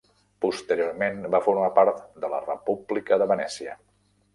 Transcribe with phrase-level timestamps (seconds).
[0.45, 3.83] Posteriorment va formar part de la República de Venècia.